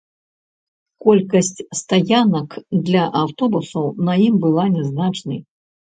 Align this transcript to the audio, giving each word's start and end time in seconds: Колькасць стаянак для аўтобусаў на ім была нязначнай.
Колькасць 1.07 1.65
стаянак 1.81 2.49
для 2.89 3.03
аўтобусаў 3.21 3.85
на 4.09 4.13
ім 4.29 4.35
была 4.47 4.63
нязначнай. 4.79 5.39